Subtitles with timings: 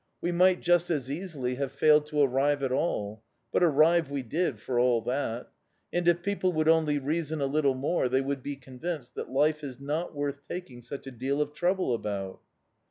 [0.19, 4.59] We might just as easily have failed to arrive at all; but arrive we did,
[4.59, 5.51] for all that.
[5.93, 9.63] And if people would only reason a little more they would be convinced that life
[9.63, 12.39] is not worth taking such a deal of trouble about.